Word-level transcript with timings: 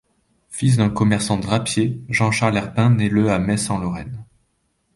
Fils 0.49 0.77
d'un 0.77 0.89
commerçant 0.89 1.37
drapier, 1.37 2.01
Jean-Charles 2.09 2.57
Herpin 2.57 2.89
naît 2.89 3.07
le 3.07 3.29
à 3.31 3.37
Metz 3.37 3.69
en 3.69 3.77
Lorraine. 3.77 4.25